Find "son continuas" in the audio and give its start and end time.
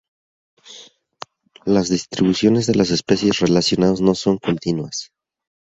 4.15-5.11